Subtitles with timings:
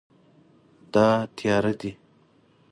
[0.93, 1.07] دا
[1.37, 1.91] تیاره دی